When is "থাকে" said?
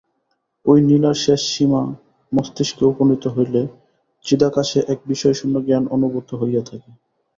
6.65-6.89